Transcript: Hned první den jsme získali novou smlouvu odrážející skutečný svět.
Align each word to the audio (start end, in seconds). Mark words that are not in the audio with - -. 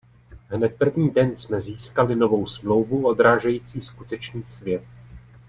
Hned 0.49 0.75
první 0.77 1.09
den 1.09 1.35
jsme 1.37 1.61
získali 1.61 2.15
novou 2.15 2.47
smlouvu 2.47 3.07
odrážející 3.07 3.81
skutečný 3.81 4.43
svět. 4.43 4.83